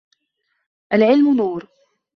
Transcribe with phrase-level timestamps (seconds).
[0.93, 1.67] العلم نور